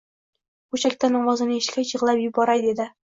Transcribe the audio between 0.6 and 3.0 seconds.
Go`shakdan ovozini eshitgach, yig`lab yuboray dedi